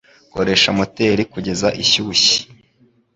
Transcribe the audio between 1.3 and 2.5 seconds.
kugeza ishyushye.